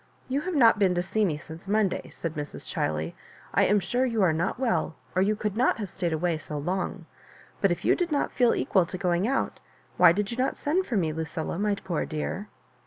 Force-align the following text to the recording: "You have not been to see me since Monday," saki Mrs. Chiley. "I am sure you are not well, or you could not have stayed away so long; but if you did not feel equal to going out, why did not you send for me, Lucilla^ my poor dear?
"You 0.27 0.41
have 0.41 0.55
not 0.55 0.79
been 0.79 0.95
to 0.95 1.03
see 1.03 1.23
me 1.23 1.37
since 1.37 1.67
Monday," 1.67 2.09
saki 2.09 2.33
Mrs. 2.33 2.65
Chiley. 2.67 3.13
"I 3.53 3.65
am 3.65 3.79
sure 3.79 4.03
you 4.03 4.23
are 4.23 4.33
not 4.33 4.59
well, 4.59 4.95
or 5.15 5.21
you 5.21 5.35
could 5.35 5.55
not 5.55 5.77
have 5.77 5.91
stayed 5.91 6.11
away 6.11 6.39
so 6.39 6.57
long; 6.57 7.05
but 7.61 7.71
if 7.71 7.85
you 7.85 7.95
did 7.95 8.11
not 8.11 8.31
feel 8.31 8.55
equal 8.55 8.87
to 8.87 8.97
going 8.97 9.27
out, 9.27 9.59
why 9.97 10.11
did 10.11 10.35
not 10.39 10.53
you 10.53 10.57
send 10.57 10.87
for 10.87 10.97
me, 10.97 11.13
Lucilla^ 11.13 11.59
my 11.59 11.75
poor 11.75 12.07
dear? 12.07 12.47